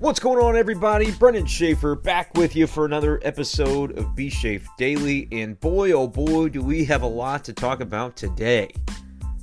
[0.00, 1.10] What's going on, everybody?
[1.12, 5.28] Brendan Schaefer back with you for another episode of B Shafe Daily.
[5.30, 8.70] And boy, oh boy, do we have a lot to talk about today.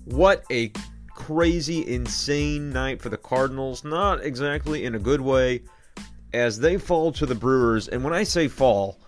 [0.06, 0.71] What a
[1.14, 3.84] crazy, insane night for the Cardinals.
[3.84, 5.62] Not exactly in a good way,
[6.34, 7.88] as they fall to the Brewers.
[7.88, 9.00] And when I say fall,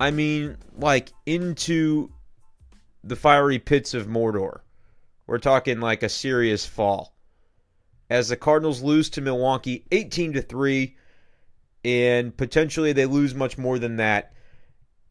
[0.00, 2.10] I mean like into
[3.04, 4.60] the fiery pits of Mordor.
[5.26, 7.12] We're talking like a serious fall
[8.10, 10.96] as the Cardinals lose to Milwaukee 18 to 3
[11.84, 14.32] and potentially they lose much more than that.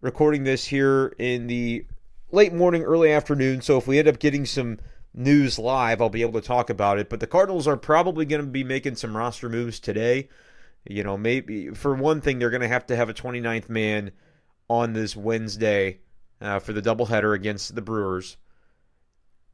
[0.01, 1.85] Recording this here in the
[2.31, 4.79] late morning early afternoon, so if we end up getting some
[5.13, 8.41] news live, I'll be able to talk about it, but the Cardinals are probably going
[8.41, 10.29] to be making some roster moves today.
[10.87, 14.11] You know, maybe for one thing they're going to have to have a 29th man
[14.69, 15.99] on this Wednesday
[16.39, 18.37] uh, for the doubleheader against the Brewers.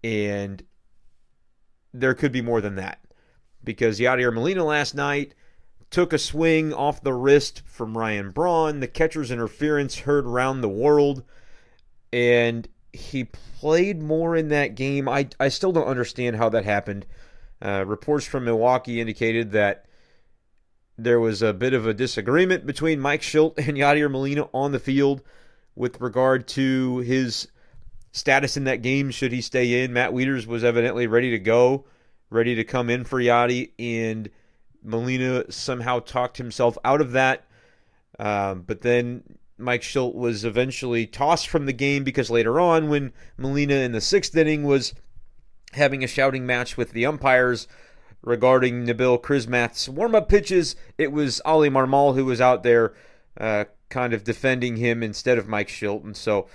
[0.04, 0.64] And
[1.94, 3.00] there could be more than that
[3.66, 5.34] because Yadier Molina last night
[5.90, 8.80] took a swing off the wrist from Ryan Braun.
[8.80, 11.24] The catcher's interference heard round the world,
[12.12, 15.08] and he played more in that game.
[15.10, 17.06] I, I still don't understand how that happened.
[17.62, 19.86] Uh, reports from Milwaukee indicated that
[20.98, 24.80] there was a bit of a disagreement between Mike Shildt and Yadier Molina on the
[24.80, 25.22] field
[25.76, 27.48] with regard to his
[28.12, 29.12] status in that game.
[29.12, 29.94] Should he stay in?
[29.94, 31.86] Matt Wieters was evidently ready to go
[32.30, 34.30] ready to come in for Yadi, and
[34.84, 37.46] Molina somehow talked himself out of that.
[38.20, 39.24] Um, but then
[39.58, 44.02] Mike Shildt was eventually tossed from the game because later on, when Molina in the
[44.02, 44.94] sixth inning was
[45.74, 47.68] having a shouting match with the umpires
[48.22, 52.94] regarding Nabil Crismatt's warm-up pitches, it was Oli Marmol who was out there
[53.40, 56.04] uh, kind of defending him instead of Mike Shildt.
[56.04, 56.48] And so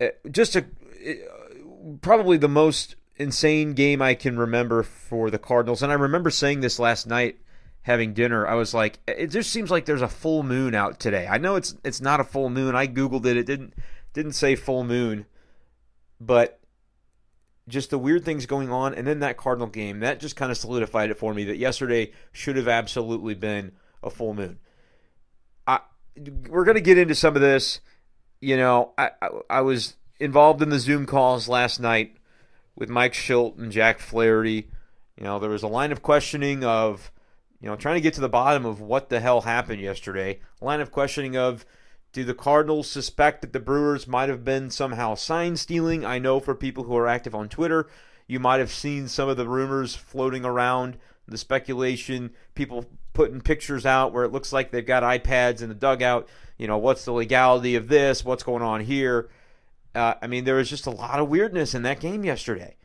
[0.00, 0.64] uh, just a,
[2.00, 5.82] probably the most insane game I can remember for the Cardinals.
[5.82, 7.40] And I remember saying this last night
[7.82, 8.46] having dinner.
[8.46, 11.26] I was like, it just seems like there's a full moon out today.
[11.26, 12.76] I know it's it's not a full moon.
[12.76, 13.36] I googled it.
[13.36, 13.74] It didn't
[14.12, 15.26] didn't say full moon.
[16.20, 16.60] But
[17.66, 20.56] just the weird things going on and then that Cardinal game, that just kind of
[20.56, 23.72] solidified it for me that yesterday should have absolutely been
[24.02, 24.58] a full moon.
[25.66, 25.80] I
[26.48, 27.80] we're going to get into some of this.
[28.40, 32.17] You know, I, I, I was involved in the Zoom calls last night
[32.78, 34.68] with Mike Shildt and Jack Flaherty.
[35.16, 37.10] You know, there was a line of questioning of,
[37.60, 40.38] you know, trying to get to the bottom of what the hell happened yesterday.
[40.62, 41.66] A line of questioning of,
[42.12, 46.06] do the Cardinals suspect that the Brewers might have been somehow sign stealing?
[46.06, 47.88] I know for people who are active on Twitter,
[48.28, 53.84] you might have seen some of the rumors floating around, the speculation, people putting pictures
[53.84, 56.28] out where it looks like they've got iPads in the dugout.
[56.56, 58.24] You know, what's the legality of this?
[58.24, 59.28] What's going on here?
[59.98, 62.76] Uh, I mean, there was just a lot of weirdness in that game yesterday.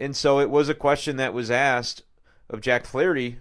[0.00, 2.02] And so it was a question that was asked
[2.48, 3.36] of Jack Flaherty.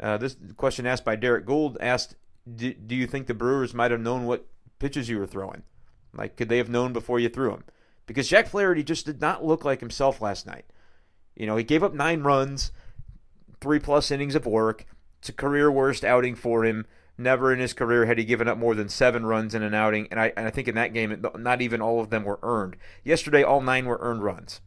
[0.00, 2.16] Uh, this question asked by Derek Goold asked,
[2.52, 4.46] do, do you think the Brewers might have known what
[4.80, 5.62] pitches you were throwing?
[6.12, 7.64] Like, could they have known before you threw them?
[8.06, 10.64] Because Jack Flaherty just did not look like himself last night.
[11.36, 12.72] You know, he gave up nine runs,
[13.60, 14.86] three plus innings of work.
[15.20, 16.86] It's a career worst outing for him.
[17.20, 20.08] Never in his career had he given up more than seven runs in an outing,
[20.10, 22.76] and I, and I think in that game, not even all of them were earned.
[23.04, 24.62] Yesterday, all nine were earned runs.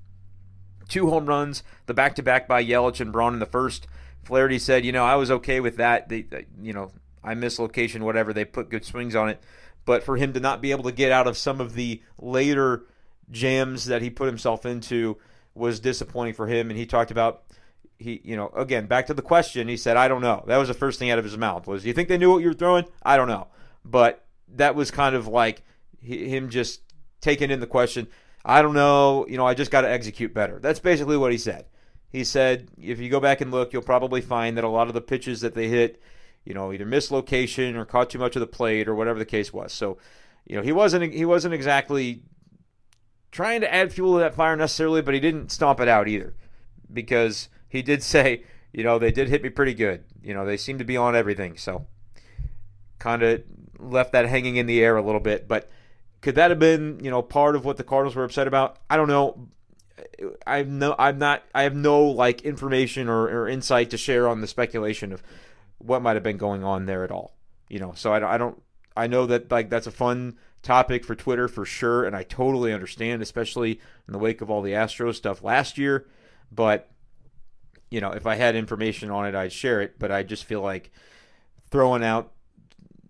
[0.87, 3.87] Two home runs, the back to back by Yelich and Braun in the first.
[4.23, 6.09] Flaherty said, you know, I was okay with that.
[6.09, 6.27] They,
[6.61, 6.91] you know,
[7.23, 8.33] I miss location, whatever.
[8.33, 9.41] They put good swings on it.
[9.83, 12.83] But for him to not be able to get out of some of the later
[13.31, 15.17] jams that he put himself into
[15.55, 16.69] was disappointing for him.
[16.69, 17.45] And he talked about
[17.97, 20.43] he, you know, again, back to the question, he said, I don't know.
[20.47, 22.41] That was the first thing out of his mouth was, you think they knew what
[22.41, 22.85] you were throwing?
[23.03, 23.47] I don't know.
[23.85, 25.63] But that was kind of like
[26.01, 26.81] him just
[27.21, 28.07] taking in the question.
[28.45, 29.25] I don't know.
[29.27, 30.59] You know, I just got to execute better.
[30.59, 31.65] That's basically what he said.
[32.09, 34.93] He said, if you go back and look, you'll probably find that a lot of
[34.93, 36.01] the pitches that they hit,
[36.45, 39.25] you know, either missed location or caught too much of the plate or whatever the
[39.25, 39.73] case was.
[39.73, 39.97] So,
[40.45, 42.21] you know, he wasn't he wasn't exactly
[43.31, 46.35] trying to add fuel to that fire necessarily, but he didn't stomp it out either
[46.91, 50.03] because he did say, you know, they did hit me pretty good.
[50.21, 51.57] You know, they seem to be on everything.
[51.57, 51.87] So
[52.99, 53.41] kind of
[53.79, 55.47] left that hanging in the air a little bit.
[55.47, 55.71] But
[56.21, 58.77] could that have been, you know, part of what the Cardinals were upset about?
[58.91, 59.47] I don't know.
[60.45, 61.41] I no, I'm not.
[61.55, 65.23] I have no like information or, or insight to share on the speculation of
[65.79, 67.33] what might have been going on there at all.
[67.69, 68.61] You know, so I, I don't.
[68.95, 72.71] I know that like that's a fun topic for Twitter for sure, and I totally
[72.71, 76.05] understand, especially in the wake of all the Astros stuff last year.
[76.51, 76.92] But
[77.93, 79.99] you know, if I had information on it, I'd share it.
[79.99, 80.91] But I just feel like
[81.69, 82.31] throwing out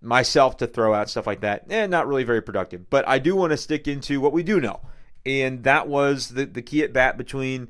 [0.02, 2.90] myself to throw out stuff like that, eh, not really very productive.
[2.90, 4.82] But I do want to stick into what we do know,
[5.26, 7.70] and that was the the key at bat between,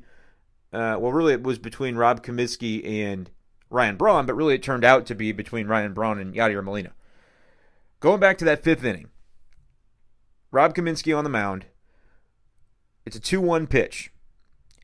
[0.72, 3.30] uh, well, really it was between Rob Kaminsky and
[3.70, 6.94] Ryan Braun, but really it turned out to be between Ryan Braun and Yadier Molina.
[8.00, 9.06] Going back to that fifth inning,
[10.50, 11.66] Rob Kaminsky on the mound.
[13.06, 14.10] It's a 2 1 pitch.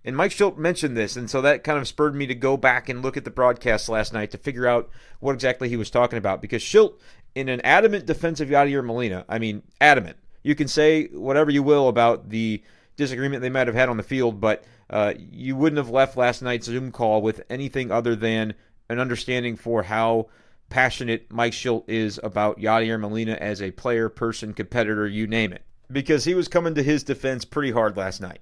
[0.05, 2.89] And Mike Shildt mentioned this, and so that kind of spurred me to go back
[2.89, 4.89] and look at the broadcast last night to figure out
[5.19, 6.41] what exactly he was talking about.
[6.41, 6.95] Because Shildt,
[7.35, 10.17] in an adamant defense of Yadier Molina, I mean, adamant.
[10.43, 12.63] You can say whatever you will about the
[12.97, 16.41] disagreement they might have had on the field, but uh, you wouldn't have left last
[16.41, 18.55] night's Zoom call with anything other than
[18.89, 20.29] an understanding for how
[20.71, 25.63] passionate Mike Shildt is about Yadier Molina as a player, person, competitor, you name it.
[25.93, 28.41] Because he was coming to his defense pretty hard last night.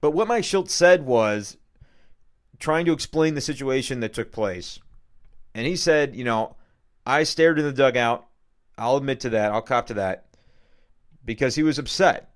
[0.00, 1.56] But what Mike Shildt said was
[2.58, 4.78] trying to explain the situation that took place.
[5.54, 6.56] And he said, you know,
[7.06, 8.26] I stared in the dugout.
[8.78, 9.52] I'll admit to that.
[9.52, 10.26] I'll cop to that.
[11.24, 12.30] Because he was upset.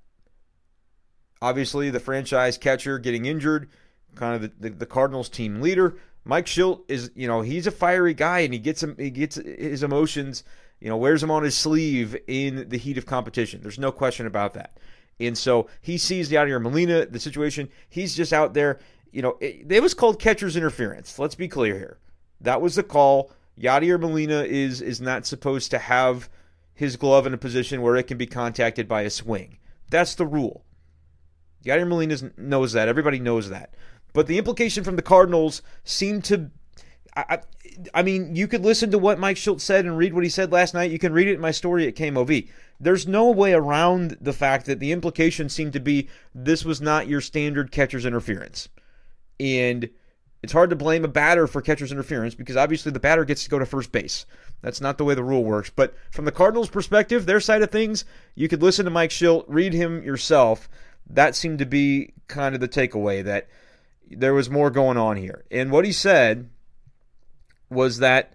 [1.40, 3.68] Obviously, the franchise catcher getting injured,
[4.14, 5.96] kind of the, the, the Cardinals team leader.
[6.24, 9.36] Mike Shildt is, you know, he's a fiery guy and he gets him he gets
[9.36, 10.42] his emotions,
[10.80, 13.60] you know, wears them on his sleeve in the heat of competition.
[13.60, 14.78] There's no question about that.
[15.20, 17.68] And so he sees Yadier Molina, the situation.
[17.88, 18.80] He's just out there.
[19.12, 21.18] You know, it, it, was called catcher's interference.
[21.18, 21.98] Let's be clear here.
[22.40, 23.30] That was the call.
[23.58, 26.28] Yadier Molina is is not supposed to have
[26.74, 29.58] his glove in a position where it can be contacted by a swing.
[29.90, 30.64] That's the rule.
[31.64, 32.88] Yadier Molina knows that.
[32.88, 33.74] Everybody knows that.
[34.12, 36.50] But the implication from the Cardinals seemed to
[37.16, 37.40] I,
[37.92, 40.50] I, mean, you could listen to what Mike Shildt said and read what he said
[40.50, 40.90] last night.
[40.90, 42.48] You can read it in my story at KMOV.
[42.80, 47.06] There's no way around the fact that the implication seemed to be this was not
[47.06, 48.68] your standard catcher's interference.
[49.38, 49.90] And
[50.42, 53.50] it's hard to blame a batter for catcher's interference because obviously the batter gets to
[53.50, 54.26] go to first base.
[54.60, 55.70] That's not the way the rule works.
[55.70, 59.44] But from the Cardinals' perspective, their side of things, you could listen to Mike Shildt,
[59.46, 60.68] read him yourself.
[61.08, 63.48] That seemed to be kind of the takeaway that
[64.10, 65.44] there was more going on here.
[65.50, 66.50] And what he said
[67.74, 68.34] was that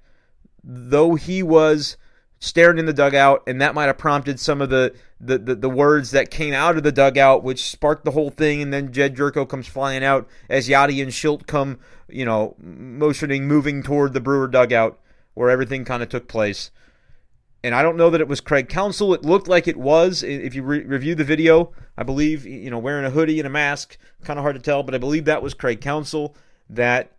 [0.64, 1.98] though he was
[2.40, 5.70] staring in the dugout, and that might have prompted some of the, the, the, the,
[5.70, 8.62] words that came out of the dugout, which sparked the whole thing.
[8.62, 13.46] And then Jedd Gyorko comes flying out as Yadi and Shildt come, you know, motioning,
[13.46, 15.00] moving toward the Brewer dugout
[15.34, 16.72] where everything kind of took place.
[17.62, 19.14] And I don't know that it was Craig Counsell.
[19.14, 20.24] It looked like it was.
[20.24, 23.50] If you re- review the video, I believe, you know, wearing a hoodie and a
[23.50, 26.36] mask, kind of hard to tell, but I believe that was Craig Counsell
[26.70, 27.12] that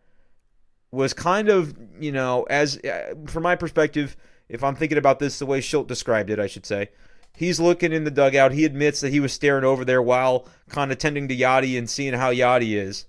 [0.92, 4.16] was kind of, you know, as uh, from my perspective,
[4.48, 6.90] if I'm thinking about this the way Shildt described it, I should say,
[7.36, 8.52] he's looking in the dugout.
[8.52, 11.88] He admits that he was staring over there while kind of tending to Yadi and
[11.88, 13.06] seeing how Yadi is,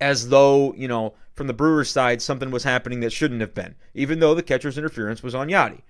[0.00, 3.74] as though, you know, from the Brewers side, something was happening that shouldn't have been,
[3.92, 5.82] even though the catcher's interference was on Yadi.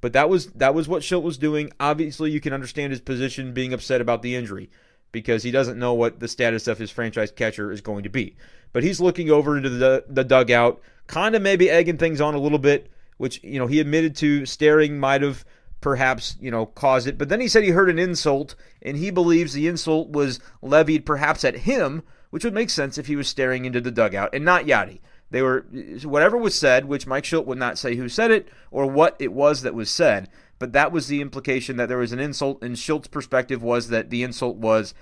[0.00, 1.72] But that was that was what Shildt was doing.
[1.80, 4.70] Obviously, you can understand his position being upset about the injury
[5.16, 8.36] because he doesn't know what the status of his franchise catcher is going to be.
[8.74, 12.38] But he's looking over into the, the dugout, kind of maybe egging things on a
[12.38, 15.42] little bit, which, you know, he admitted to staring might have
[15.80, 17.16] perhaps, you know, caused it.
[17.16, 21.06] But then he said he heard an insult, and he believes the insult was levied
[21.06, 24.44] perhaps at him, which would make sense if he was staring into the dugout and
[24.44, 25.00] not Yadi.
[25.30, 25.64] They were,
[26.02, 29.32] whatever was said, which Mike Shildt would not say who said it or what it
[29.32, 30.28] was that was said,
[30.58, 34.10] but that was the implication that there was an insult, and Shildt's perspective was that
[34.10, 34.94] the insult was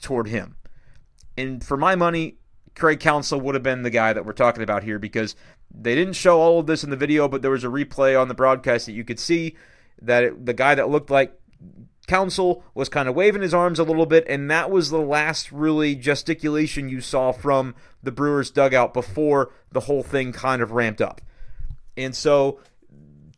[0.00, 0.56] toward him.
[1.36, 2.36] And for my money,
[2.74, 5.34] Craig Counsell would have been the guy that we're talking about here because
[5.72, 8.28] they didn't show all of this in the video, but there was a replay on
[8.28, 9.56] the broadcast that you could see
[10.02, 11.38] that it, the guy that looked like
[12.06, 15.52] Counsell was kind of waving his arms a little bit, and that was the last
[15.52, 21.00] really gesticulation you saw from the Brewers dugout before the whole thing kind of ramped
[21.00, 21.20] up.
[21.96, 22.60] And so,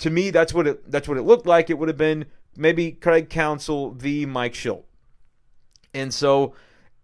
[0.02, 1.71] to me, that's what it that's what it looked like.
[1.71, 4.26] It would have been maybe Craig Counsell v.
[4.26, 4.82] Mike Shildt.
[5.94, 6.54] And so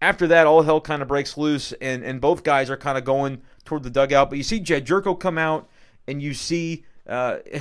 [0.03, 3.05] after that, all hell kind of breaks loose, and, and both guys are kind of
[3.05, 4.31] going toward the dugout.
[4.31, 5.69] But you see Jedd Gyorko come out,
[6.09, 7.39] and you see uh,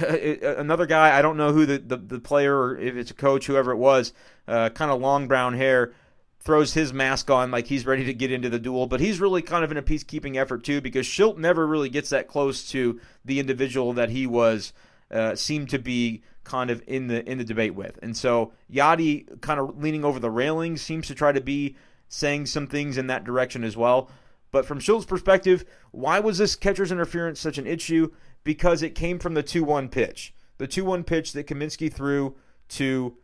[0.57, 1.15] another guy.
[1.15, 3.77] I don't know who the, the, the, player or if it's a coach, whoever it
[3.77, 4.13] was,
[4.47, 5.93] uh, kind of long brown hair,
[6.39, 8.87] throws his mask on like he's ready to get into the duel.
[8.87, 12.09] But he's really kind of in a peacekeeping effort too, because Shildt never really gets
[12.09, 14.73] that close to the individual that he was
[15.11, 17.99] uh, seemed to be kind of in the in the debate with.
[18.01, 21.75] And so Yadi kind of leaning over the railing seems to try to be
[22.09, 24.09] saying some things in that direction as well.
[24.51, 28.11] But from Shildt's perspective, why was this catcher's interference such an issue?
[28.43, 30.33] Because it came from the 2 1 pitch.
[30.57, 32.35] The 2 1 pitch that Kaminsky threw
[32.69, 33.17] to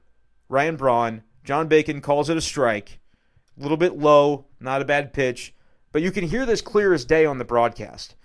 [0.49, 1.23] Ryan Braun.
[1.43, 2.99] John Bacon calls it a strike.
[3.57, 5.53] A little bit low, not a bad pitch.
[5.91, 8.15] But you can hear this clear as day on the broadcast.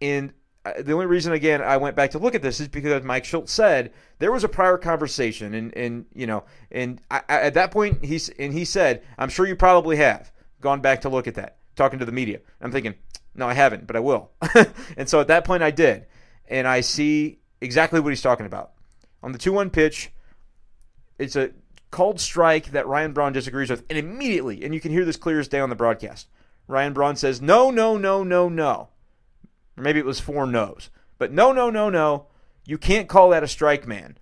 [0.00, 0.32] And
[0.78, 3.48] the only reason again I went back to look at this is because Mike Shildt
[3.48, 8.04] said there was a prior conversation, and and you know, and I, at that point
[8.04, 11.56] he's and he said, I'm sure you probably have gone back to look at that.
[11.76, 12.40] talking to the media.
[12.60, 12.94] I'm thinking,
[13.34, 14.30] no, I haven't, but I will.
[14.96, 16.06] and so at that point, I did.
[16.48, 18.72] And I see exactly what he's talking about.
[19.22, 20.10] On the 2 1 pitch,
[21.18, 21.50] it's a
[21.90, 23.84] called strike that Ryan Braun disagrees with.
[23.88, 26.28] And immediately, and you can hear this clear as day on the broadcast,
[26.66, 28.88] Ryan Braun says, no, no, no, no, no.
[29.78, 30.90] Or maybe it was four no's.
[31.18, 32.26] But no, no, no, no.
[32.66, 34.18] You can't call that a strike, man.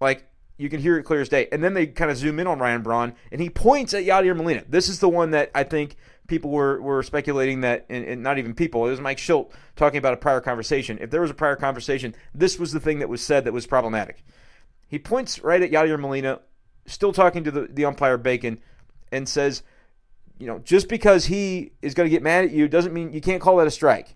[0.00, 0.26] Like,
[0.56, 1.48] you can hear it clear as day.
[1.50, 4.36] And then they kind of zoom in on Ryan Braun, and he points at Yadier
[4.36, 4.62] Molina.
[4.68, 8.38] This is the one that I think people were, were speculating that, and, and, not
[8.38, 10.98] even people, it was Mike Shildt talking about a prior conversation.
[11.00, 13.66] If there was a prior conversation, this was the thing that was said that was
[13.66, 14.22] problematic.
[14.86, 16.40] He points right at Yadier Molina,
[16.86, 18.60] still talking to the, the umpire Bacon,
[19.10, 19.62] and says,
[20.38, 23.20] you know, just because he is going to get mad at you doesn't mean you
[23.20, 24.14] can't call that a strike.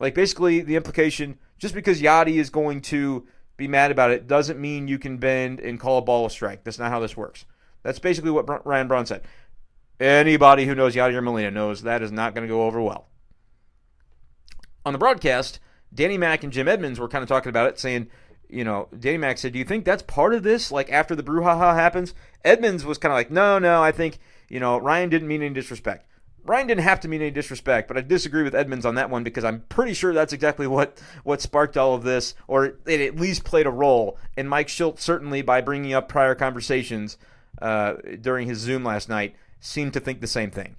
[0.00, 3.26] Like basically the implication, just because Yadi is going to
[3.56, 6.64] be mad about it doesn't mean you can bend and call a ball a strike.
[6.64, 7.44] That's not how this works.
[7.82, 9.22] That's basically what Ryan Braun said.
[10.00, 13.08] Anybody who knows Yadier Molina knows that is not going to go over well.
[14.86, 15.60] On the broadcast,
[15.92, 18.08] Danny Mack and Jim Edmonds were kind of talking about it, saying,
[18.48, 20.72] you know, Danny Mack said, Do you think that's part of this?
[20.72, 22.14] Like after the brouhaha happens?
[22.42, 25.52] Edmonds was kind of like, No, no, I think, you know, Ryan didn't mean any
[25.52, 26.06] disrespect.
[26.44, 29.24] Ryan didn't have to mean any disrespect, but I disagree with Edmonds on that one
[29.24, 33.16] because I'm pretty sure that's exactly what, what sparked all of this, or it at
[33.16, 34.18] least played a role.
[34.36, 37.18] And Mike Shildt, certainly by bringing up prior conversations
[37.60, 40.76] uh, during his Zoom last night, seemed to think the same thing.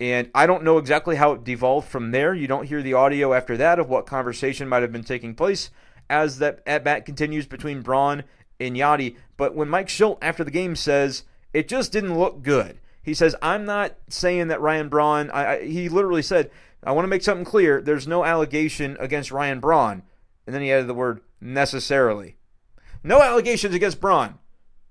[0.00, 2.34] And I don't know exactly how it devolved from there.
[2.34, 5.70] You don't hear the audio after that of what conversation might have been taking place
[6.10, 8.24] as that at bat continues between Braun
[8.60, 9.16] and Yadi.
[9.36, 13.36] But when Mike Shildt after the game says it just didn't look good, he says
[13.40, 15.30] I'm not saying that Ryan Braun.
[15.30, 16.50] I, I, he literally said
[16.82, 17.80] I want to make something clear.
[17.80, 20.02] There's no allegation against Ryan Braun,
[20.46, 22.36] and then he added the word necessarily.
[23.02, 24.38] No allegations against Braun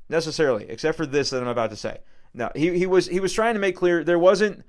[0.09, 1.99] necessarily, except for this that I'm about to say.
[2.33, 4.63] No, he, he was he was trying to make clear there wasn't.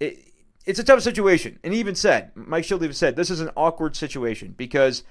[0.00, 0.18] It,
[0.64, 3.50] it's a tough situation, and he even said Mike Shildt even said this is an
[3.56, 5.04] awkward situation because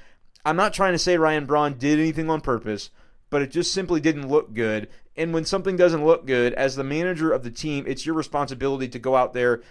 [0.43, 2.89] I'm not trying to say Ryan Braun did anything on purpose,
[3.29, 4.89] but it just simply didn't look good.
[5.17, 8.89] And when something doesn't look good, as the manager of the team, it's your responsibility
[8.89, 9.61] to go out there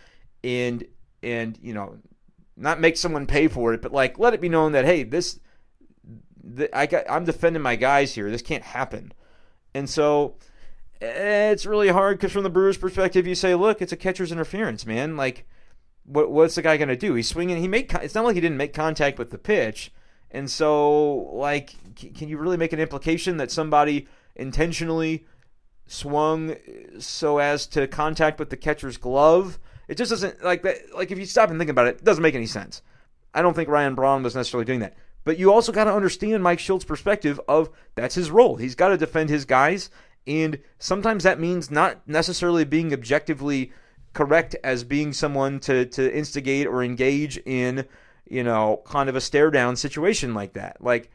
[0.42, 0.84] and
[1.22, 1.96] and you know
[2.56, 5.40] not make someone pay for it, but like let it be known that hey, this
[6.72, 8.30] I got I'm defending my guys here.
[8.30, 9.12] This can't happen,
[9.74, 10.36] and so
[11.00, 14.86] it's really hard because from the Brewers' perspective, you say, look, it's a catcher's interference,
[14.86, 15.16] man.
[15.16, 15.46] Like,
[16.04, 17.14] what, what's the guy going to do?
[17.14, 17.58] He's swinging.
[17.58, 17.92] He made.
[18.02, 19.92] It's not like he didn't make contact with the pitch,
[20.30, 21.74] and so like,
[22.14, 25.26] can you really make an implication that somebody intentionally
[25.86, 26.56] swung
[26.98, 29.58] so as to contact with the catcher's glove?
[29.88, 30.94] It just doesn't like that.
[30.94, 32.82] Like, if you stop and think about it, it doesn't make any sense.
[33.34, 34.96] I don't think Ryan Braun was necessarily doing that.
[35.24, 38.56] But you also got to understand Mike Shildt's perspective of that's his role.
[38.56, 39.90] He's got to defend his guys,
[40.26, 43.72] and sometimes that means not necessarily being objectively
[44.12, 47.86] correct as being someone to, to instigate or engage in,
[48.28, 50.76] you know, kind of a stare down situation like that.
[50.80, 51.10] Like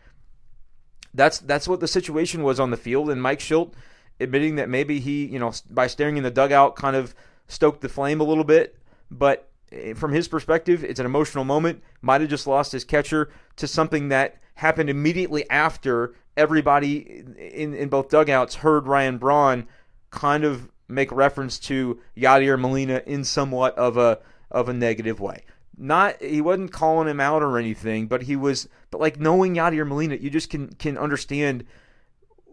[1.14, 3.74] that's that's what the situation was on the field, and Mike Shildt
[4.20, 7.16] admitting that maybe he, you know, by staring in the dugout kind of
[7.48, 8.78] stoked the flame a little bit,
[9.10, 11.84] but eh, from his perspective, it's an emotional moment.
[12.02, 17.90] Might have just lost his catcher to something that happened immediately after everybody in, in
[17.90, 19.68] both dugouts heard Ryan Braun
[20.12, 24.20] kind of make reference to Yadier Molina in somewhat of a
[24.52, 25.44] of a negative way.
[25.78, 29.88] Not he wasn't calling him out or anything, but he was but like knowing Yadier
[29.88, 31.66] Molina, you just can can understand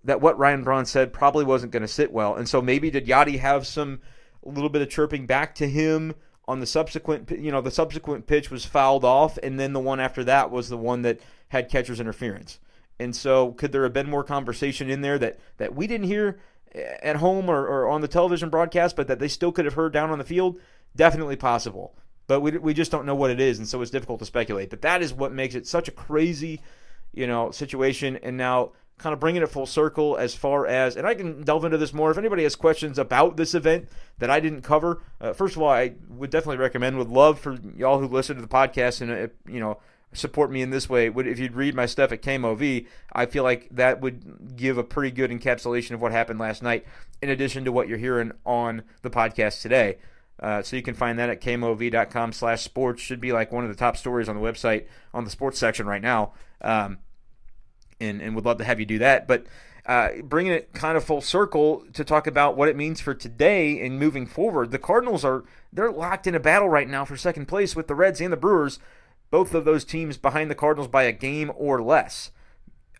[0.07, 2.35] that what Ryan Braun said probably wasn't going to sit well.
[2.35, 4.01] And so maybe did Yadi have some
[4.45, 6.15] a little bit of chirping back to him
[6.49, 9.99] on the subsequent you know the subsequent pitch was fouled off and then the one
[9.99, 12.59] after that was the one that had catcher's interference.
[12.99, 16.39] And so, could there have been more conversation in there that, that we didn't hear
[16.75, 19.75] eh, at home or, or on the television broadcast, but that they still could have
[19.75, 20.59] heard down on the field?
[20.95, 21.95] Definitely possible.
[22.27, 24.71] But we, we just don't know what it is, and so it's difficult to speculate.
[24.71, 26.61] But that is what makes it such a crazy,
[27.13, 28.17] you know, situation.
[28.23, 31.65] And now, kind of bringing it full circle as far as, and I can delve
[31.65, 32.11] into this more.
[32.11, 33.89] If anybody has questions about this event
[34.19, 37.59] that I didn't cover, uh, first of all, I would definitely recommend, would love for
[37.77, 39.79] y'all who listen to the podcast and, uh, you know,
[40.13, 43.43] support me in this way would if you'd read my stuff at KMOV, I feel
[43.43, 46.87] like that would give a pretty good encapsulation of what happened last night,
[47.21, 49.99] in addition to what you're hearing on the podcast today.
[50.39, 53.03] Uh, so you can find that at kmov.com slash sports.
[53.03, 55.87] Should be like one of the top stories on the website on the sports section
[55.87, 56.33] right now.
[56.61, 56.99] Um,
[58.01, 59.27] and, and would love to have you do that.
[59.27, 59.47] But
[59.87, 63.85] uh, bringing it kind of full circle to talk about what it means for today
[63.85, 67.47] and moving forward, the Cardinals are they're locked in a battle right now for second
[67.47, 68.79] place with the Reds and the Brewers
[69.31, 72.31] both of those teams behind the Cardinals by a game or less.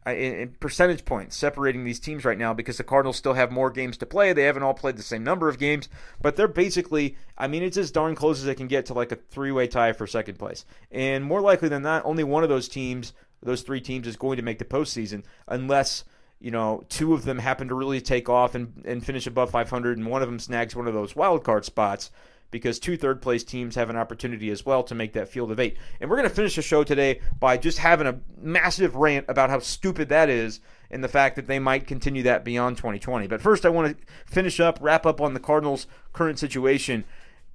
[0.07, 3.97] in percentage points separating these teams right now because the Cardinals still have more games
[3.97, 4.33] to play.
[4.33, 5.89] They haven't all played the same number of games,
[6.21, 9.11] but they're basically, I mean, it's as darn close as they can get to like
[9.11, 10.65] a three way tie for second place.
[10.93, 13.15] And more likely than not, only one of those teams,
[13.47, 16.05] those three teams, is going to make the postseason unless.
[16.39, 19.97] You know, two of them happen to really take off and, and finish above 500,
[19.97, 22.11] and one of them snags one of those wild card spots
[22.51, 25.61] because two third place teams have an opportunity as well to make that field of
[25.61, 25.77] eight.
[26.01, 29.51] And we're going to finish the show today by just having a massive rant about
[29.51, 30.61] how stupid that is
[30.91, 33.27] and the fact that they might continue that beyond 2020.
[33.27, 37.05] But first, I want to finish up, wrap up on the Cardinals' current situation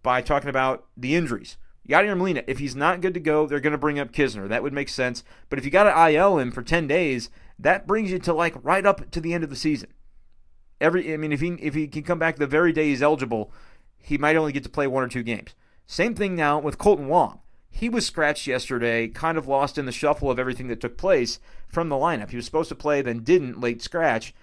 [0.04, 1.58] by talking about the injuries.
[1.88, 4.48] Yadier Molina, if he's not good to go, they're going to bring up Knizner.
[4.48, 5.24] That would make sense.
[5.50, 8.56] But if you got to IL him for 10 days, that brings you to like
[8.64, 9.90] right up to the end of the season.
[10.80, 13.52] Every, I mean, if he if he can come back the very day he's eligible,
[14.00, 15.54] he might only get to play one or two games.
[15.86, 17.40] Same thing now with Kolten Wong.
[17.70, 21.40] He was scratched yesterday, kind of lost in the shuffle of everything that took place
[21.68, 22.30] from the lineup.
[22.30, 24.34] He was supposed to play, then didn't, late scratch.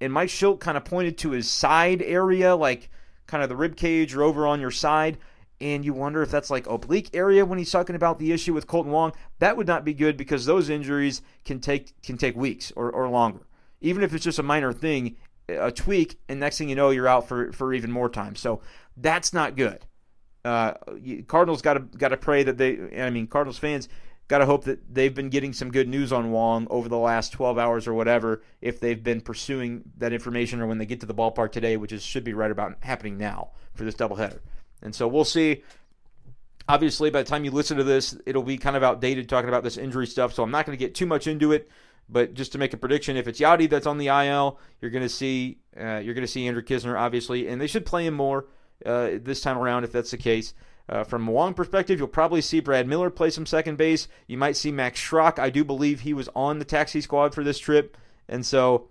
[0.00, 2.90] And Mike Shildt kind of pointed to his side area, like
[3.26, 5.18] kind of the rib cage or over on your side.
[5.62, 8.66] And you wonder if that's like oblique area when he's talking about the issue with
[8.66, 9.12] Kolten Wong.
[9.38, 13.08] That would not be good because those injuries can take can take weeks or, or
[13.08, 13.46] longer.
[13.80, 15.16] Even if it's just a minor thing,
[15.48, 18.34] a tweak, and next thing you know, you're out for, for even more time.
[18.34, 18.60] So
[18.96, 19.86] that's not good.
[20.44, 20.72] Uh,
[21.28, 23.00] Cardinals got to got to pray that they.
[23.00, 23.88] I mean, Cardinals fans
[24.26, 27.30] got to hope that they've been getting some good news on Wong over the last
[27.30, 28.42] 12 hours or whatever.
[28.60, 31.92] If they've been pursuing that information, or when they get to the ballpark today, which
[31.92, 34.40] is should be right about happening now for this doubleheader.
[34.82, 35.62] And so we'll see.
[36.68, 39.64] Obviously, by the time you listen to this, it'll be kind of outdated talking about
[39.64, 40.32] this injury stuff.
[40.32, 41.68] So I'm not going to get too much into it.
[42.08, 45.02] But just to make a prediction, if it's Yadi that's on the IL, you're going
[45.02, 48.14] to see uh, you're going to see Andrew Knizner, obviously, and they should play him
[48.14, 48.46] more
[48.84, 50.52] uh, this time around if that's the case.
[50.88, 54.08] Uh, from a Wong perspective, you'll probably see Brad Miller play some second base.
[54.26, 55.38] You might see Max Schrock.
[55.38, 57.96] I do believe he was on the taxi squad for this trip,
[58.28, 58.88] and so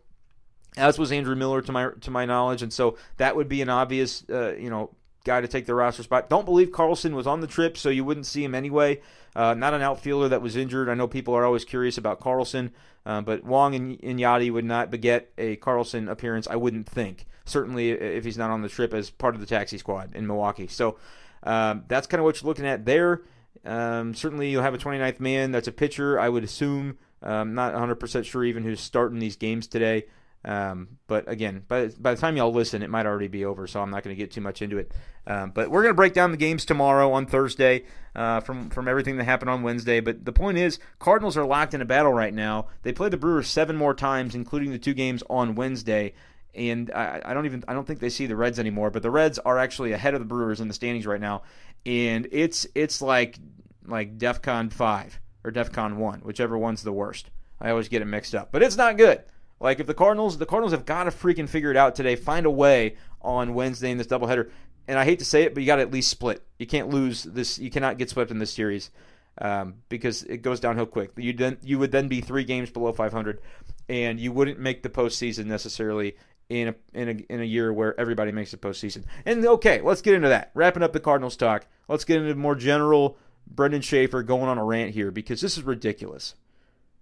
[0.77, 3.69] as was Andrew Miller to my to my knowledge, and so that would be an
[3.69, 6.29] obvious uh, you know guy to take the roster spot.
[6.29, 9.01] Don't believe Carlson was on the trip, so you wouldn't see him anyway.
[9.35, 10.89] Uh, not an outfielder that was injured.
[10.89, 12.71] I know people are always curious about Carlson,
[13.05, 17.25] uh, but Wong and, and Yadi would not beget a Carlson appearance, I wouldn't think.
[17.45, 20.67] Certainly if he's not on the trip as part of the taxi squad in Milwaukee.
[20.67, 20.97] So
[21.43, 23.21] um, that's kind of what you're looking at there.
[23.65, 26.97] Um, certainly you'll have a 29th man that's a pitcher, I would assume.
[27.23, 30.05] Um, not 100% sure even who's starting these games today.
[30.43, 33.81] Um, but again, by, by the time y'all listen, it might already be over, so
[33.81, 34.91] I'm not going to get too much into it.
[35.27, 37.83] Um, but we're going to break down the games tomorrow on Thursday
[38.15, 39.99] uh, from from everything that happened on Wednesday.
[39.99, 42.67] But the point is, Cardinals are locked in a battle right now.
[42.81, 46.13] They play the Brewers seven more times, including the two games on Wednesday.
[46.55, 48.89] And I, I don't even I don't think they see the Reds anymore.
[48.89, 51.43] But the Reds are actually ahead of the Brewers in the standings right now,
[51.85, 53.37] and it's it's like
[53.85, 57.29] like DefCon five or DefCon one, whichever one's the worst.
[57.59, 59.23] I always get it mixed up, but it's not good.
[59.61, 62.15] Like if the Cardinals, the Cardinals have got to freaking figure it out today.
[62.15, 64.49] Find a way on Wednesday in this doubleheader.
[64.87, 66.43] And I hate to say it, but you got to at least split.
[66.57, 67.59] You can't lose this.
[67.59, 68.89] You cannot get swept in this series
[69.37, 71.11] um, because it goes downhill quick.
[71.15, 73.39] You then you would then be three games below 500,
[73.87, 76.15] and you wouldn't make the postseason necessarily
[76.49, 79.03] in a, in a in a year where everybody makes the postseason.
[79.25, 80.49] And okay, let's get into that.
[80.55, 81.67] Wrapping up the Cardinals talk.
[81.87, 85.63] Let's get into more general Brendan Schaefer going on a rant here because this is
[85.63, 86.33] ridiculous.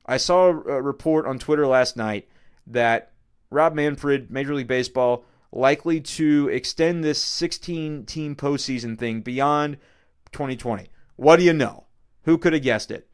[0.06, 2.28] I saw a report on Twitter last night
[2.70, 3.12] that
[3.50, 9.78] Rob Manfred, Major League Baseball, likely to extend this 16 team postseason thing beyond
[10.32, 10.88] 2020.
[11.16, 11.86] What do you know?
[12.24, 13.10] Who could have guessed it?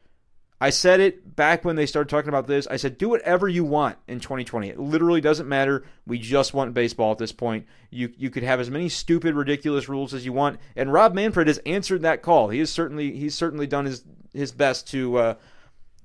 [0.58, 2.66] I said it back when they started talking about this.
[2.66, 4.70] I said, do whatever you want in 2020.
[4.70, 5.84] It literally doesn't matter.
[6.06, 7.66] We just want baseball at this point.
[7.90, 10.58] You you could have as many stupid, ridiculous rules as you want.
[10.74, 12.48] And Rob Manfred has answered that call.
[12.48, 15.34] He has certainly he's certainly done his his best to uh,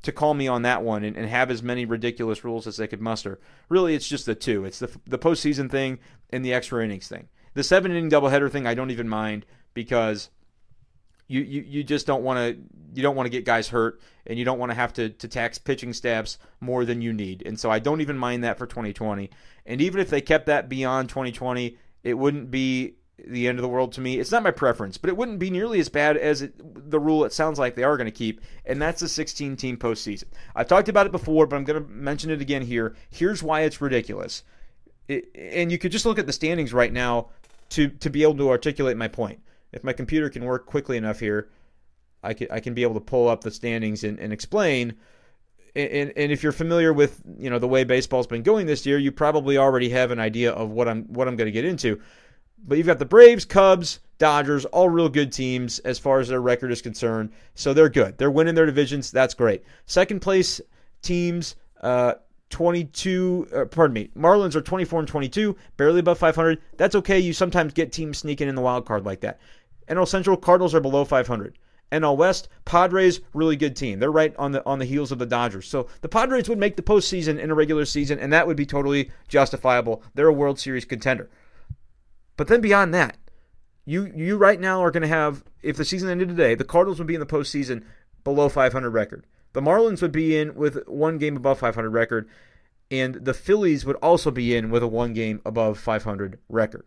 [0.03, 2.87] to call me on that one and, and, have as many ridiculous rules as they
[2.87, 3.39] could muster.
[3.69, 4.65] Really, it's just the two.
[4.65, 7.27] It's the the postseason thing and the extra innings thing.
[7.53, 10.29] The seven inning doubleheader thing, I don't even mind because
[11.27, 12.61] you, you, you just don't want to
[12.93, 15.27] you don't want to get guys hurt and you don't want to have to, to
[15.27, 17.43] tax pitching staffs more than you need.
[17.45, 19.29] And so I don't even mind that for 2020.
[19.65, 22.95] And even if they kept that beyond 2020, it wouldn't be
[23.27, 24.19] the end of the world to me.
[24.19, 26.53] It's not my preference, but it wouldn't be nearly as bad as it,
[26.89, 29.77] the rule it sounds like they are going to keep, and that's the 16 team
[29.77, 30.25] postseason.
[30.55, 32.95] I've talked about it before, but I'm going to mention it again here.
[33.09, 34.43] Here's why it's ridiculous.
[35.07, 37.29] It, and you could just look at the standings right now
[37.69, 39.39] to, to be able to articulate my point.
[39.71, 41.49] If my computer can work quickly enough here,
[42.23, 44.95] I can, I can be able to pull up the standings and, and explain.
[45.75, 48.97] And, and if you're familiar with you know the way baseball's been going this year,
[48.97, 52.01] you probably already have an idea of what I'm what I'm going to get into.
[52.65, 56.41] But you've got the Braves, Cubs, Dodgers, all real good teams as far as their
[56.41, 57.31] record is concerned.
[57.55, 58.17] So they're good.
[58.17, 59.09] They're winning their divisions.
[59.11, 59.63] That's great.
[59.87, 60.61] Second place
[61.01, 62.13] teams, uh,
[62.51, 66.61] 22, uh, pardon me, Marlins are 24 and 22, barely above 500.
[66.77, 67.17] That's okay.
[67.17, 69.39] You sometimes get teams sneaking in the wild card like that.
[69.89, 71.57] NL Central Cardinals are below 500.
[71.91, 73.99] NL West Padres really good team.
[73.99, 75.67] They're right on the on the heels of the Dodgers.
[75.67, 78.65] So the Padres would make the postseason in a regular season, and that would be
[78.65, 80.01] totally justifiable.
[80.13, 81.29] They're a World Series contender.
[82.41, 83.17] But then beyond that,
[83.85, 86.97] you you right now are going to have if the season ended today, the Cardinals
[86.97, 87.83] would be in the postseason
[88.23, 89.27] below 500 record.
[89.53, 92.27] The Marlins would be in with one game above 500 record,
[92.89, 96.83] and the Phillies would also be in with a one game above 500 record.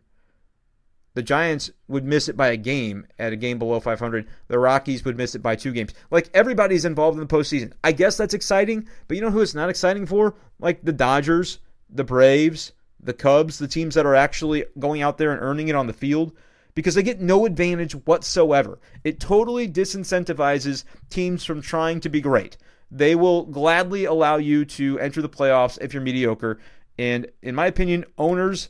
[1.14, 4.26] The Giants would miss it by a game at a game below 500.
[4.48, 5.94] The Rockies would miss it by two games.
[6.10, 7.74] Like everybody's involved in the postseason.
[7.84, 10.34] I guess that's exciting, but you know who it's not exciting for?
[10.58, 12.72] Like the Dodgers, the Braves,
[13.04, 15.92] the Cubs, the teams that are actually going out there and earning it on the
[15.92, 16.32] field
[16.74, 18.78] because they get no advantage whatsoever.
[19.04, 22.56] It totally disincentivizes teams from trying to be great.
[22.90, 26.58] They will gladly allow you to enter the playoffs if you're mediocre.
[26.98, 28.68] And in my opinion, owners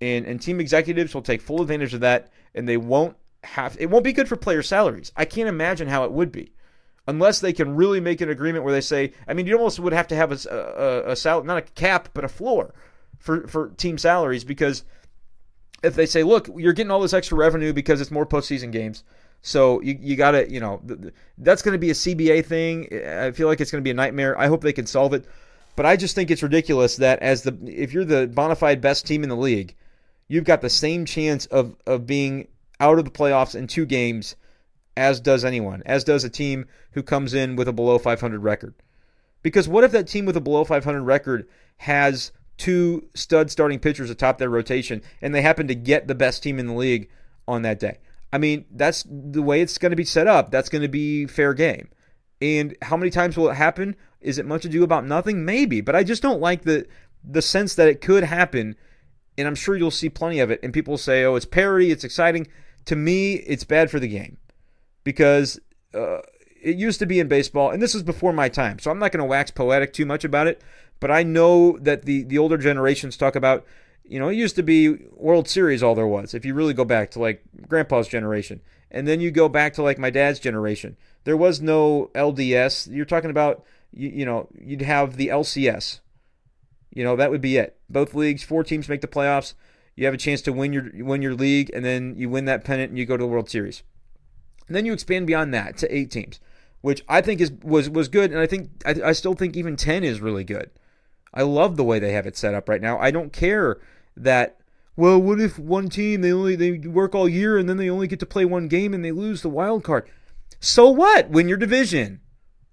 [0.00, 3.90] and, and team executives will take full advantage of that and they won't have it
[3.90, 5.12] won't be good for player salaries.
[5.16, 6.52] I can't imagine how it would be.
[7.08, 9.92] Unless they can really make an agreement where they say, I mean, you almost would
[9.92, 12.74] have to have a, a, a salary, not a cap, but a floor
[13.18, 14.84] for, for team salaries because
[15.82, 19.04] if they say, look, you're getting all this extra revenue because it's more postseason games.
[19.42, 20.82] So you, you got to, you know,
[21.38, 22.88] that's going to be a CBA thing.
[23.06, 24.38] I feel like it's going to be a nightmare.
[24.38, 25.24] I hope they can solve it.
[25.76, 29.06] But I just think it's ridiculous that as the if you're the bona fide best
[29.06, 29.76] team in the league,
[30.26, 32.48] you've got the same chance of of being
[32.80, 34.36] out of the playoffs in two games
[34.96, 38.74] as does anyone, as does a team who comes in with a below 500 record.
[39.42, 44.10] Because what if that team with a below 500 record has two stud starting pitchers
[44.10, 47.08] atop their rotation, and they happen to get the best team in the league
[47.46, 47.98] on that day.
[48.32, 50.50] I mean, that's the way it's going to be set up.
[50.50, 51.88] That's going to be fair game.
[52.40, 53.96] And how many times will it happen?
[54.20, 55.44] Is it much ado about nothing?
[55.44, 56.86] Maybe, but I just don't like the
[57.28, 58.76] the sense that it could happen.
[59.38, 60.60] And I'm sure you'll see plenty of it.
[60.62, 61.90] And people say, "Oh, it's parody.
[61.90, 62.46] It's exciting."
[62.86, 64.36] To me, it's bad for the game
[65.02, 65.58] because
[65.94, 66.18] uh,
[66.62, 68.78] it used to be in baseball, and this is before my time.
[68.78, 70.62] So I'm not going to wax poetic too much about it.
[71.00, 73.64] But I know that the the older generations talk about,
[74.04, 76.34] you know, it used to be World Series all there was.
[76.34, 79.82] If you really go back to like grandpa's generation, and then you go back to
[79.82, 82.92] like my dad's generation, there was no LDS.
[82.94, 86.00] You're talking about you, you know, you'd have the LCS.
[86.90, 87.76] You know, that would be it.
[87.90, 89.54] Both leagues, four teams make the playoffs.
[89.96, 92.64] You have a chance to win your win your league, and then you win that
[92.64, 93.82] pennant, and you go to the World Series.
[94.66, 96.40] And then you expand beyond that to eight teams,
[96.80, 99.76] which I think is was was good, and I think I, I still think even
[99.76, 100.70] ten is really good.
[101.36, 102.98] I love the way they have it set up right now.
[102.98, 103.78] I don't care
[104.16, 104.58] that
[104.96, 108.06] well, what if one team they only they work all year and then they only
[108.06, 110.08] get to play one game and they lose the wild card?
[110.58, 111.28] So what?
[111.28, 112.20] Win your division.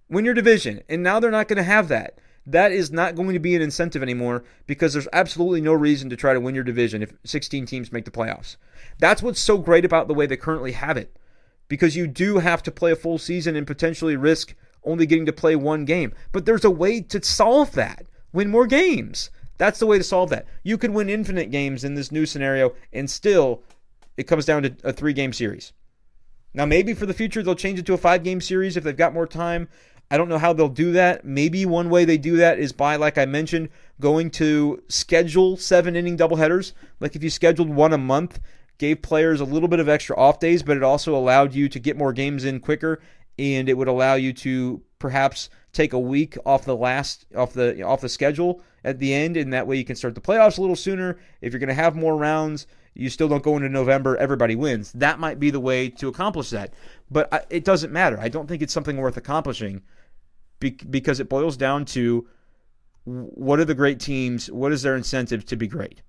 [0.09, 0.81] Win your division.
[0.87, 2.19] And now they're not going to have that.
[2.45, 6.15] That is not going to be an incentive anymore because there's absolutely no reason to
[6.15, 8.55] try to win your division if 16 teams make the playoffs.
[8.99, 11.17] That's what's so great about the way they currently have it.
[11.67, 15.33] Because you do have to play a full season and potentially risk only getting to
[15.33, 16.13] play one game.
[16.31, 19.29] But there's a way to solve that win more games.
[19.57, 20.45] That's the way to solve that.
[20.63, 23.63] You could win infinite games in this new scenario, and still,
[24.17, 25.71] it comes down to a three game series.
[26.53, 28.95] Now, maybe for the future, they'll change it to a five game series if they've
[28.97, 29.69] got more time.
[30.11, 31.25] I don't know how they'll do that.
[31.25, 33.69] Maybe one way they do that is by, like I mentioned,
[33.99, 36.73] going to schedule seven inning doubleheaders.
[36.99, 38.39] Like if you scheduled one a month,
[38.77, 41.79] gave players a little bit of extra off days, but it also allowed you to
[41.79, 43.01] get more games in quicker,
[43.37, 47.81] and it would allow you to perhaps take a week off the last off the
[47.81, 50.61] off the schedule at the end, and that way you can start the playoffs a
[50.61, 51.19] little sooner.
[51.41, 54.15] If you're going to have more rounds, you still don't go into November.
[54.17, 54.91] Everybody wins.
[54.93, 56.73] That might be the way to accomplish that,
[57.09, 58.19] but I, it doesn't matter.
[58.19, 59.81] I don't think it's something worth accomplishing
[60.59, 62.27] because it boils down to
[63.03, 64.49] what are the great teams?
[64.49, 66.01] What is their incentive to be great?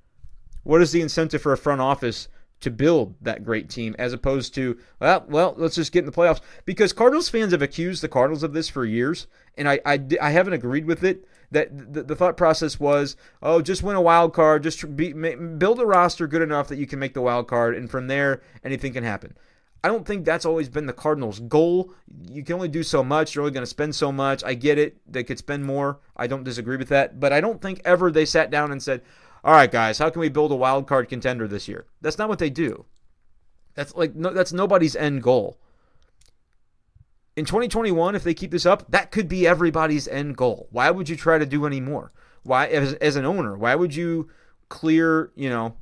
[0.63, 2.29] What is the incentive for a front office
[2.65, 6.13] to build that great team as opposed to well, well, let's just get in the
[6.13, 10.01] playoffs because Cardinals fans have accused the Cardinals of this for years, and I I,
[10.21, 11.27] I haven't agreed with it.
[11.51, 15.79] That the, the, thought process was, oh, just win a wild card, just be, build
[15.79, 18.93] a roster good enough that you can make the wild card, and from there anything
[18.93, 19.37] can happen.
[19.85, 21.93] I don't think that's always been the Cardinals' goal.
[22.31, 23.35] You can only do so much.
[23.35, 24.43] You're only going to spend so much.
[24.43, 24.97] I get it.
[25.07, 26.01] They could spend more.
[26.17, 27.21] I don't disagree with that.
[27.21, 29.03] But I don't think ever they sat down and said,
[29.45, 31.85] all right, guys, how can we build a wild card contender this year?
[32.01, 32.87] That's not what they do.
[33.75, 35.59] That's like no, that's nobody's end goal.
[37.37, 40.69] In 2021, if they keep this up, that could be everybody's end goal.
[40.71, 42.13] Why would you try to do any more?
[42.45, 44.31] Why, as, as an owner, why would you
[44.69, 45.77] clear, you know,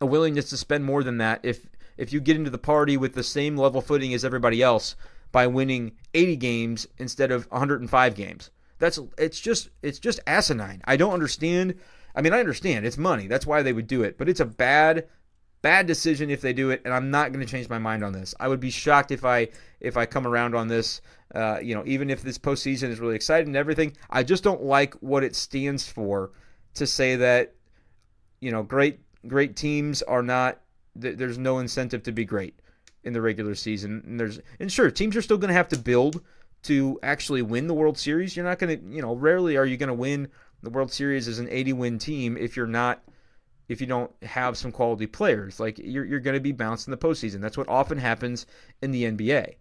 [0.00, 3.14] a willingness to spend more than that if if you get into the party with
[3.14, 4.96] the same level footing as everybody else
[5.30, 8.50] by winning 80 games instead of 105 games?
[8.78, 10.80] That's it's just it's just asinine.
[10.84, 11.78] I don't understand.
[12.14, 12.86] I mean, I understand.
[12.86, 13.26] It's money.
[13.26, 15.08] That's why they would do it, but it's a bad
[15.62, 18.12] bad decision if they do it and i'm not going to change my mind on
[18.12, 18.34] this.
[18.40, 19.48] I would be shocked if i
[19.78, 21.00] if i come around on this
[21.34, 23.96] uh, you know even if this postseason is really exciting and everything.
[24.10, 26.32] I just don't like what it stands for
[26.74, 27.54] to say that
[28.40, 30.60] you know great great teams are not
[30.94, 32.58] there's no incentive to be great
[33.04, 34.02] in the regular season.
[34.06, 36.22] And there's and sure teams are still going to have to build
[36.64, 38.36] to actually win the world series.
[38.36, 40.28] You're not going to you know rarely are you going to win
[40.62, 43.02] the world series is an 80 win team if you're not
[43.68, 45.58] if you don't have some quality players.
[45.58, 47.40] Like you're you're going to be bounced in the postseason.
[47.40, 48.46] That's what often happens
[48.80, 49.54] in the NBA.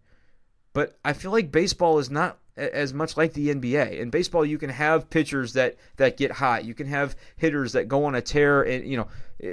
[0.74, 4.00] But I feel like baseball is not as much like the NBA.
[4.00, 6.66] In baseball, you can have pitchers that that get hot.
[6.66, 9.08] You can have hitters that go on a tear, and you know,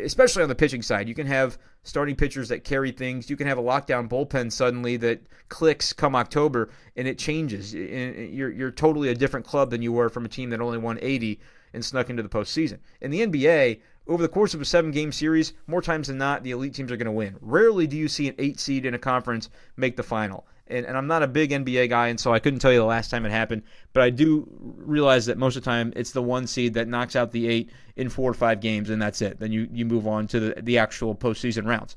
[0.05, 3.31] especially on the pitching side, you can have starting pitchers that carry things.
[3.31, 7.75] You can have a lockdown bullpen suddenly that clicks come October, and it changes.
[7.75, 10.99] You're you're totally a different club than you were from a team that only won
[11.01, 11.41] 80
[11.75, 12.79] and snuck into the postseason.
[13.01, 16.43] In the NBA, over the course of a seven game series, more times than not,
[16.43, 17.37] the elite teams are going to win.
[17.41, 20.47] Rarely do you see an eight seed in a conference make the final.
[20.67, 22.85] And, and, I'm not a big NBA guy, and so I couldn't tell you the
[22.85, 23.63] last time it happened,
[23.95, 27.17] but I do realize that most of the time it's the one seed that knocks
[27.17, 29.39] out the eight in four or five games, and that's it.
[29.41, 31.97] Then you, you move on to the, the actual postseason rounds.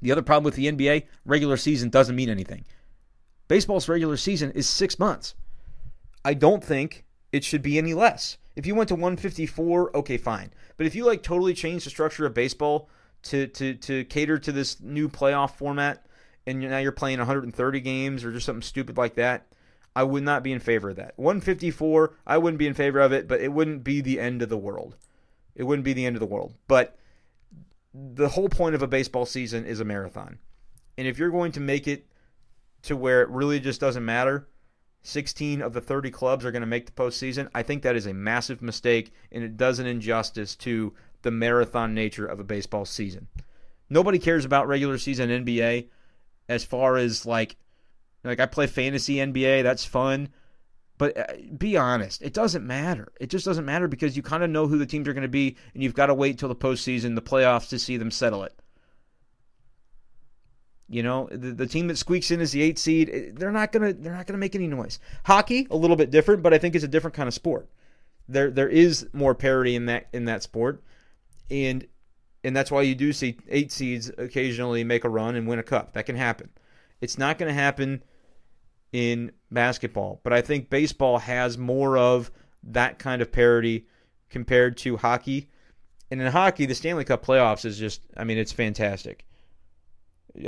[0.00, 2.64] The other problem with the NBA, regular season doesn't mean anything.
[3.48, 5.34] Baseball's regular season is six months.
[6.24, 7.03] I don't think
[7.34, 8.38] it should be any less.
[8.54, 10.52] If you went to 154, okay, fine.
[10.76, 12.88] But if you like totally change the structure of baseball
[13.24, 16.06] to to to cater to this new playoff format,
[16.46, 19.48] and now you're playing 130 games or just something stupid like that,
[19.96, 21.14] I would not be in favor of that.
[21.16, 24.48] 154, I wouldn't be in favor of it, but it wouldn't be the end of
[24.48, 24.96] the world.
[25.56, 26.54] It wouldn't be the end of the world.
[26.68, 26.96] But
[27.92, 30.38] the whole point of a baseball season is a marathon.
[30.96, 32.06] And if you're going to make it
[32.82, 34.46] to where it really just doesn't matter,
[35.04, 37.48] 16 of the 30 clubs are going to make the postseason.
[37.54, 41.94] I think that is a massive mistake, and it does an injustice to the marathon
[41.94, 43.28] nature of a baseball season.
[43.90, 45.88] Nobody cares about regular season NBA
[46.48, 47.56] as far as like
[48.24, 50.30] like I play fantasy NBA, that's fun.
[50.96, 51.24] But uh,
[51.58, 53.12] be honest, it doesn't matter.
[53.20, 55.28] It just doesn't matter because you kind of know who the teams are going to
[55.28, 58.44] be, and you've got to wait till the postseason, the playoffs, to see them settle
[58.44, 58.54] it.
[60.88, 63.72] You know, the, the team that squeaks in as the eight seed, eh, they're not
[63.72, 64.98] gonna they're not gonna make any noise.
[65.24, 67.68] Hockey, a little bit different, but I think it's a different kind of sport.
[68.28, 70.82] There there is more parity in that in that sport,
[71.50, 71.86] and
[72.42, 75.62] and that's why you do see eight seeds occasionally make a run and win a
[75.62, 75.94] cup.
[75.94, 76.50] That can happen.
[77.00, 78.02] It's not going to happen
[78.92, 82.30] in basketball, but I think baseball has more of
[82.62, 83.86] that kind of parity
[84.28, 85.48] compared to hockey.
[86.10, 89.24] And in hockey, the Stanley Cup playoffs is just I mean, it's fantastic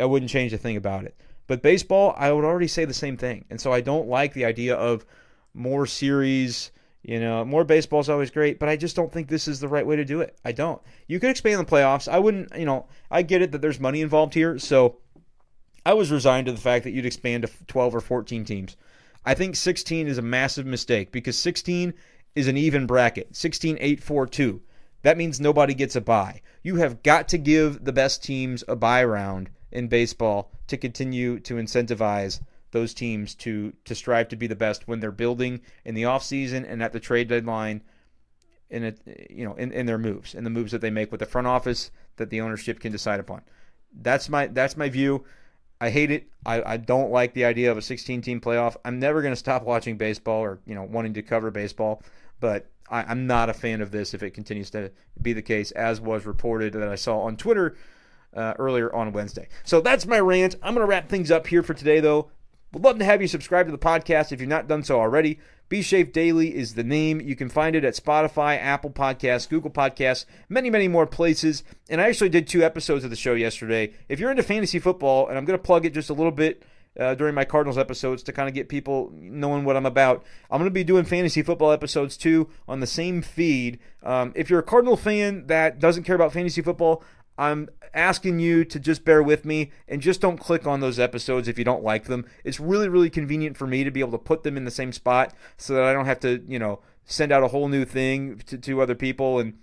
[0.01, 1.17] I wouldn't change a thing about it.
[1.47, 3.45] But baseball, I would already say the same thing.
[3.51, 5.07] And so I don't like the idea of
[5.55, 6.73] more series.
[7.03, 9.69] You know, more baseball is always great, but I just don't think this is the
[9.69, 10.37] right way to do it.
[10.45, 10.83] I don't.
[11.07, 12.09] You could expand the playoffs.
[12.09, 14.59] I wouldn't, you know, I get it that there's money involved here.
[14.59, 14.99] So
[15.85, 18.77] I was resigned to the fact that you'd expand to 12 or 14 teams.
[19.25, 21.95] I think 16 is a massive mistake because 16
[22.35, 24.61] is an even bracket 16, 8, 4, 2.
[25.03, 26.43] That means nobody gets a bye.
[26.65, 31.39] You have got to give the best teams a bye round in baseball to continue
[31.41, 32.41] to incentivize
[32.73, 36.71] those teams to to strive to be the best when they're building in the offseason
[36.71, 37.83] and at the trade deadline
[38.71, 38.95] in a,
[39.31, 41.47] you know in, in their moves and the moves that they make with the front
[41.47, 43.43] office that the ownership can decide upon.
[43.93, 45.25] That's my that's my view.
[45.81, 46.27] I hate it.
[46.47, 48.77] I, I don't like the idea of a 16 team playoff.
[48.85, 52.03] I'm never going to stop watching baseball or you know wanting to cover baseball,
[52.41, 55.71] but I, I'm not a fan of this if it continues to be the case,
[55.73, 57.77] as was reported that I saw on Twitter
[58.35, 59.49] uh, earlier on Wednesday.
[59.65, 60.57] So that's my rant.
[60.63, 62.31] I'm going to wrap things up here for today, though.
[62.73, 65.39] Would love to have you subscribe to the podcast if you've not done so already.
[65.69, 67.21] Be Shafe Daily is the name.
[67.21, 71.65] You can find it at Spotify, Apple Podcasts, Google Podcasts, many, many more places.
[71.89, 73.95] And I actually did two episodes of the show yesterday.
[74.09, 76.63] If you're into fantasy football, and I'm going to plug it just a little bit
[76.99, 80.25] uh, during my Cardinals episodes to kind of get people knowing what I'm about.
[80.51, 83.79] I'm going to be doing fantasy football episodes too on the same feed.
[84.03, 87.03] Um, if you're a Cardinal fan that doesn't care about fantasy football,
[87.39, 91.49] I'm asking you to just bear with me and just don't click on those episodes
[91.49, 92.27] if you don't like them.
[92.45, 94.93] It's really, really convenient for me to be able to put them in the same
[94.93, 98.39] spot so that I don't have to, you know, send out a whole new thing
[98.47, 99.59] to, to other people and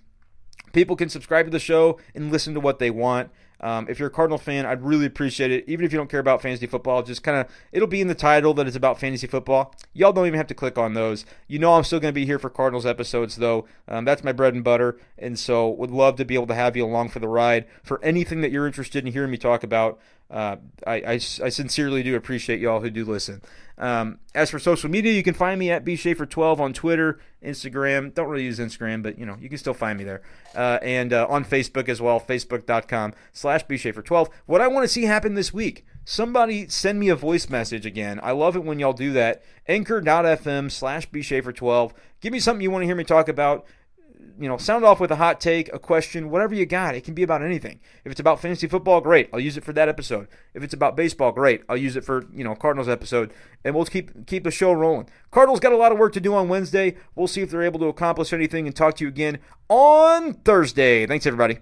[0.71, 3.29] people can subscribe to the show and listen to what they want.
[3.63, 5.63] Um, if you're a Cardinal fan, I'd really appreciate it.
[5.67, 8.15] Even if you don't care about fantasy football, just kind of it'll be in the
[8.15, 9.73] title that it's about fantasy football.
[9.93, 11.25] Y'all don't even have to click on those.
[11.47, 13.65] You know, I'm still going to be here for Cardinals episodes, though.
[13.87, 16.75] Um, that's my bread and butter, and so would love to be able to have
[16.75, 19.97] you along for the ride for anything that you're interested in hearing me talk about.
[20.29, 20.55] Uh,
[20.87, 21.17] I, I, I,
[21.49, 23.41] sincerely do appreciate y'all who do listen.
[23.77, 28.13] Um, as for social media, you can find me at bschaefer12 on Twitter, Instagram.
[28.13, 30.21] Don't really use Instagram, but you know you can still find me there.
[30.55, 34.29] Uh, and uh, on Facebook as well, facebook.com slash bschaefer12.
[34.45, 38.19] What I want to see happen this week, somebody send me a voice message again.
[38.23, 39.43] I love it when y'all do that.
[39.67, 41.91] Anchor.fm slash bschaefer12.
[42.21, 43.65] Give me something you want to hear me talk about
[44.39, 46.95] you know, sound off with a hot take, a question, whatever you got.
[46.95, 47.79] It can be about anything.
[48.03, 49.29] If it's about fantasy football, great.
[49.33, 50.27] I'll use it for that episode.
[50.53, 51.63] If it's about baseball, great.
[51.69, 53.33] I'll use it for, you know, Cardinals episode.
[53.63, 55.09] And we'll keep keep the show rolling.
[55.31, 56.95] Cardinals got a lot of work to do on Wednesday.
[57.15, 61.05] We'll see if they're able to accomplish anything and talk to you again on Thursday.
[61.05, 61.59] Thanks everybody.